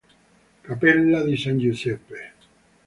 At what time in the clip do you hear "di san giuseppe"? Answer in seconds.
1.21-2.33